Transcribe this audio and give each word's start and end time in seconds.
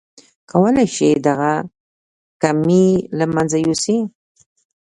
کولای 0.51 0.87
شئ 0.95 1.11
دغه 1.27 1.53
کمی 2.41 2.85
له 3.17 3.25
منځه 3.33 3.57
يوسئ. 3.65 3.97